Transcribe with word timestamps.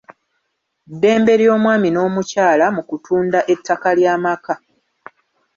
Ddembe 0.91 1.33
ly’omwami 1.41 1.89
n’omukyala 1.91 2.65
mu 2.75 2.81
kutunda 2.89 3.39
ettaka 3.53 3.89
ly’amaka. 3.97 4.53